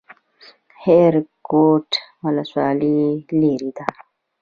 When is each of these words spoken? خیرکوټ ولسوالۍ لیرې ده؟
خیرکوټ 0.81 1.89
ولسوالۍ 2.23 2.99
لیرې 3.39 3.71
ده؟ 3.77 3.85